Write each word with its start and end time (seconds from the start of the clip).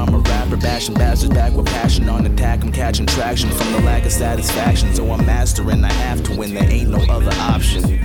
I'm 0.00 0.14
a 0.14 0.18
rapper, 0.18 0.56
bashing 0.56 0.94
bastards 0.94 1.34
back 1.34 1.52
with 1.52 1.66
passion 1.66 2.08
on 2.08 2.24
attack. 2.24 2.62
I'm 2.62 2.72
catching 2.72 3.04
traction 3.04 3.50
from 3.50 3.72
the 3.72 3.80
lack 3.80 4.06
of 4.06 4.12
satisfaction. 4.12 4.94
So 4.94 5.10
I'm 5.12 5.24
mastering. 5.26 5.84
I 5.84 5.92
have 5.92 6.22
to 6.24 6.36
win. 6.36 6.54
There 6.54 6.68
ain't 6.68 6.88
no 6.88 7.00
other 7.12 7.32
option. 7.38 8.00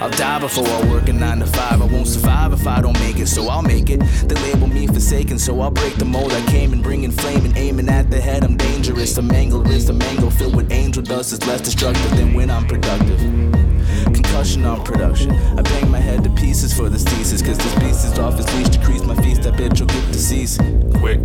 I'll 0.00 0.10
die 0.10 0.38
before 0.38 0.68
I 0.68 0.90
work 0.90 1.08
a 1.08 1.12
nine 1.12 1.38
to 1.38 1.46
five. 1.46 1.80
I 1.80 1.86
won't 1.86 2.06
survive 2.06 2.52
if 2.52 2.66
I 2.66 2.82
don't 2.82 2.98
make 3.00 3.18
it, 3.18 3.26
so 3.26 3.48
I'll 3.48 3.62
make 3.62 3.88
it. 3.88 4.00
They 4.00 4.34
label 4.36 4.66
me 4.66 4.86
forsaken, 4.86 5.38
so 5.38 5.60
I'll 5.60 5.70
break 5.70 5.94
the 5.96 6.04
mold. 6.04 6.32
I 6.32 6.44
came 6.46 6.72
and 6.72 6.82
bringing 6.82 7.10
flame 7.10 7.44
and 7.44 7.56
aiming 7.56 7.88
at 7.88 8.10
the 8.10 8.20
head. 8.20 8.44
I'm 8.44 8.56
dangerous. 8.56 9.16
A 9.16 9.22
mangle 9.22 9.62
wrist, 9.62 9.90
mango 9.92 10.30
filled 10.30 10.56
with 10.56 10.70
angel 10.70 11.02
dust 11.02 11.32
is 11.32 11.46
less 11.46 11.62
destructive 11.62 12.10
than 12.16 12.34
when 12.34 12.50
I'm 12.50 12.66
productive. 12.66 13.59
Concussion 14.30 14.64
on 14.64 14.84
production. 14.84 15.32
I 15.58 15.62
bang 15.62 15.90
my 15.90 15.98
head 15.98 16.22
to 16.22 16.30
pieces 16.30 16.72
for 16.72 16.88
this 16.88 17.02
thesis, 17.02 17.42
cause 17.42 17.58
this 17.58 17.74
beast 17.80 18.04
is 18.04 18.16
off 18.20 18.36
his 18.36 18.46
leash. 18.54 18.68
Decrease 18.68 19.02
my 19.02 19.16
feast, 19.16 19.42
that 19.42 19.54
bitch 19.54 19.80
will 19.80 19.88
get 19.88 20.06
deceased. 20.12 20.60
Quick. 21.00 21.18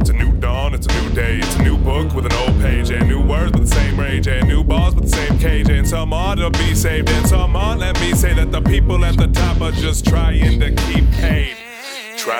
It's 0.00 0.08
a 0.08 0.14
new 0.14 0.32
dawn, 0.32 0.72
it's 0.72 0.86
a 0.86 1.02
new 1.02 1.10
day, 1.10 1.40
it's 1.40 1.54
a 1.56 1.62
new 1.62 1.76
book 1.76 2.14
with 2.14 2.24
an 2.24 2.32
old 2.32 2.58
page, 2.62 2.88
and 2.88 3.06
new 3.06 3.20
words 3.20 3.52
with 3.52 3.68
the 3.68 3.74
same 3.74 4.00
rage, 4.00 4.28
and 4.28 4.48
new 4.48 4.64
bars 4.64 4.94
with 4.94 5.04
the 5.04 5.14
same 5.14 5.38
cage, 5.38 5.68
and 5.68 5.86
some 5.86 6.14
are 6.14 6.36
to 6.36 6.48
be 6.52 6.74
saved, 6.74 7.10
and 7.10 7.28
some 7.28 7.54
aren't. 7.54 7.80
Let 7.80 8.00
me 8.00 8.14
say 8.14 8.32
that 8.32 8.50
the 8.50 8.62
people 8.62 9.04
at 9.04 9.18
the 9.18 9.28
top 9.28 9.60
are 9.60 9.72
just 9.72 10.06
trying 10.06 10.58
to. 10.60 10.77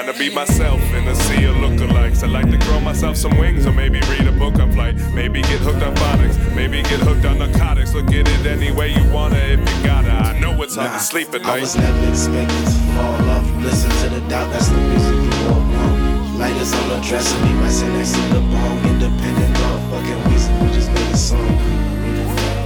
Trying 0.09 0.21
to 0.21 0.31
be 0.31 0.35
myself 0.35 0.81
in 0.95 1.07
a 1.07 1.15
sea 1.15 1.45
of 1.45 1.57
lookalikes. 1.57 2.23
I 2.23 2.29
like 2.29 2.51
to 2.51 2.57
grow 2.57 2.81
myself 2.81 3.15
some 3.19 3.37
wings, 3.37 3.67
or 3.67 3.75
maybe 3.75 4.01
read 4.09 4.27
a 4.27 4.33
book 4.33 4.59
on 4.59 4.73
flight. 4.73 4.97
Maybe 5.13 5.43
get 5.43 5.61
hooked 5.61 5.83
on 5.83 5.95
phonics, 5.97 6.39
maybe 6.57 6.81
get 6.81 7.01
hooked 7.01 7.27
on 7.27 7.41
narcotics. 7.41 7.93
Look 7.93 8.07
at 8.07 8.27
it 8.27 8.47
any 8.47 8.73
way 8.73 8.89
you 8.89 9.05
wanna 9.13 9.37
if 9.37 9.61
you 9.61 9.85
gotta. 9.85 10.09
I 10.11 10.41
know 10.41 10.63
it's 10.63 10.77
hard 10.77 10.93
Nah, 10.93 10.97
to 10.97 11.05
sleep 11.05 11.35
at 11.35 11.43
night. 11.43 11.59
I 11.59 11.61
was 11.61 11.77
never 11.77 12.09
expected 12.09 12.57
to 12.57 12.73
fall 12.97 13.31
off. 13.37 13.45
Listen 13.61 13.91
to 13.91 14.09
the 14.15 14.27
doubt, 14.31 14.51
that's 14.51 14.69
the 14.69 14.81
music 14.81 15.13
you 15.13 15.45
walk 15.45 15.77
on. 15.77 16.39
Lighters 16.39 16.73
on 16.73 16.89
the 16.89 17.01
dresser, 17.07 17.39
me 17.45 17.53
right 17.61 17.99
next 17.99 18.13
to 18.15 18.21
the 18.33 18.41
bone. 18.41 18.79
Independent 18.89 19.55
dog, 19.57 19.79
fucking 19.91 20.21
Weezy, 20.33 20.63
we 20.63 20.73
just 20.73 20.91
made 20.91 21.13
a 21.13 21.17
song. 21.19 22.58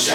We 0.00 0.06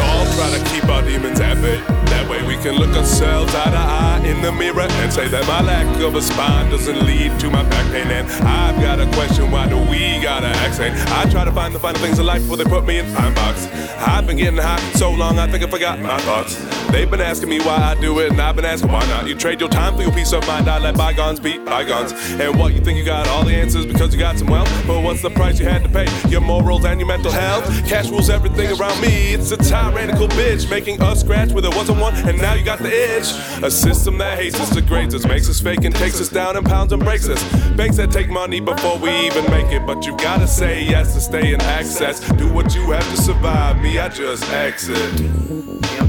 all 0.00 0.24
try 0.32 0.48
to 0.56 0.64
keep 0.70 0.84
our 0.88 1.02
demons 1.02 1.40
at 1.40 1.60
bay. 1.60 1.78
That 2.06 2.26
way 2.30 2.42
we 2.46 2.56
can 2.56 2.76
look 2.76 2.96
ourselves 2.96 3.54
eye 3.54 3.70
to 3.70 3.76
eye 3.76 4.22
in 4.24 4.40
the 4.40 4.50
mirror 4.50 4.80
and 4.80 5.12
say 5.12 5.28
that 5.28 5.46
my 5.46 5.60
lack 5.60 5.86
of 6.00 6.14
a 6.14 6.22
spine 6.22 6.70
doesn't 6.70 7.04
lead 7.04 7.38
to 7.40 7.50
my 7.50 7.62
back 7.64 7.92
pain. 7.92 8.06
And 8.06 8.26
I've 8.46 8.80
got 8.80 8.98
a 8.98 9.06
question, 9.12 9.50
why 9.50 9.68
do 9.68 9.76
we 9.76 10.22
gotta 10.22 10.54
sane? 10.72 10.94
I 11.08 11.28
try 11.30 11.44
to 11.44 11.52
find 11.52 11.74
the 11.74 11.80
finer 11.80 11.98
things 11.98 12.18
in 12.18 12.24
life 12.24 12.40
before 12.40 12.56
they 12.56 12.64
put 12.64 12.86
me 12.86 12.98
in 12.98 13.12
time 13.14 13.34
box. 13.34 13.66
I've 13.98 14.26
been 14.26 14.38
getting 14.38 14.58
high 14.58 14.80
so 14.94 15.10
long, 15.10 15.38
I 15.38 15.46
think 15.48 15.62
I 15.64 15.68
forgot 15.68 16.00
my 16.00 16.18
thoughts. 16.18 16.77
They've 16.90 17.10
been 17.10 17.20
asking 17.20 17.50
me 17.50 17.60
why 17.60 17.76
I 17.76 18.00
do 18.00 18.18
it, 18.20 18.32
and 18.32 18.40
I've 18.40 18.56
been 18.56 18.64
asking 18.64 18.90
why 18.90 19.06
not. 19.06 19.26
You 19.28 19.34
trade 19.34 19.60
your 19.60 19.68
time 19.68 19.94
for 19.94 20.02
your 20.02 20.12
peace 20.12 20.32
of 20.32 20.46
mind. 20.46 20.68
I 20.68 20.78
let 20.78 20.96
bygones 20.96 21.38
be 21.38 21.58
bygones. 21.58 22.12
And 22.40 22.58
what 22.58 22.74
you 22.74 22.80
think 22.80 22.98
you 22.98 23.04
got 23.04 23.28
all 23.28 23.44
the 23.44 23.54
answers 23.54 23.86
because 23.86 24.12
you 24.12 24.18
got 24.18 24.38
some 24.38 24.48
wealth? 24.48 24.68
But 24.86 25.02
what's 25.02 25.22
the 25.22 25.30
price 25.30 25.60
you 25.60 25.66
had 25.66 25.82
to 25.84 25.88
pay? 25.88 26.06
Your 26.28 26.40
morals 26.40 26.84
and 26.84 26.98
your 26.98 27.06
mental 27.06 27.30
health. 27.30 27.64
Cash 27.86 28.08
rules 28.08 28.30
everything 28.30 28.70
around 28.78 29.00
me. 29.00 29.34
It's 29.34 29.50
a 29.50 29.56
tyrannical 29.56 30.28
bitch 30.28 30.68
making 30.70 31.00
us 31.02 31.20
scratch 31.20 31.52
where 31.52 31.62
there 31.62 31.76
wasn't 31.76 32.00
one, 32.00 32.14
and 32.26 32.38
now 32.38 32.54
you 32.54 32.64
got 32.64 32.78
the 32.78 32.90
itch. 32.90 33.32
A 33.62 33.70
system 33.70 34.18
that 34.18 34.38
hates 34.38 34.58
us, 34.58 34.70
degrades 34.70 35.14
us, 35.14 35.26
makes 35.26 35.48
us 35.48 35.60
fake 35.60 35.84
and 35.84 35.94
takes 35.94 36.20
us 36.20 36.28
down 36.28 36.56
and 36.56 36.66
pounds 36.66 36.92
and 36.92 37.02
breaks 37.02 37.28
us. 37.28 37.42
Banks 37.76 37.96
that 37.96 38.10
take 38.10 38.28
money 38.28 38.60
before 38.60 38.98
we 38.98 39.10
even 39.26 39.44
make 39.50 39.70
it, 39.72 39.86
but 39.86 40.06
you 40.06 40.16
gotta 40.16 40.46
say 40.46 40.84
yes 40.84 41.14
to 41.14 41.20
stay 41.20 41.52
in 41.52 41.60
access. 41.60 42.20
Do 42.32 42.52
what 42.52 42.74
you 42.74 42.90
have 42.90 43.08
to 43.10 43.16
survive. 43.16 43.80
Me, 43.82 43.98
I 43.98 44.08
just 44.08 44.48
exit. 44.50 46.07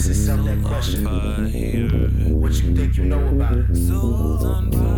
Ask 0.00 0.08
yourself 0.08 0.46
that 0.46 0.62
question. 0.64 1.04
What 2.40 2.52
you 2.54 2.74
think 2.74 2.96
you 2.96 3.04
know 3.04 3.28
about 3.28 3.58
it? 3.58 4.89